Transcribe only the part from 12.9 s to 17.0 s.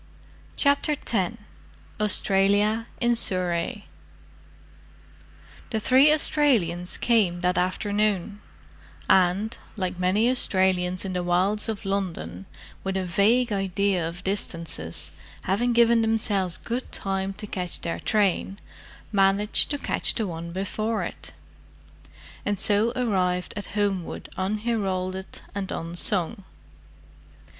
a vague idea of distances, having given themselves good